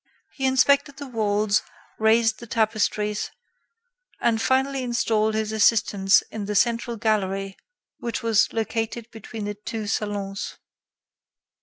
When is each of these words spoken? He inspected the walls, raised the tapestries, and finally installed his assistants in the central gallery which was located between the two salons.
He 0.31 0.47
inspected 0.47 0.97
the 0.97 1.05
walls, 1.05 1.61
raised 1.99 2.39
the 2.39 2.47
tapestries, 2.47 3.29
and 4.19 4.41
finally 4.41 4.81
installed 4.81 5.35
his 5.35 5.51
assistants 5.51 6.23
in 6.31 6.45
the 6.45 6.55
central 6.55 6.97
gallery 6.97 7.55
which 7.99 8.23
was 8.23 8.51
located 8.51 9.11
between 9.11 9.45
the 9.45 9.53
two 9.53 9.85
salons. 9.85 10.57